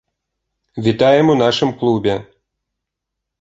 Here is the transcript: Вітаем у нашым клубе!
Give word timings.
Вітаем 0.87 1.29
у 1.33 1.35
нашым 1.43 1.75
клубе! 1.83 2.17